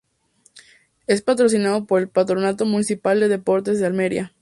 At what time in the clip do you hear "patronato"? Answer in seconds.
2.09-2.65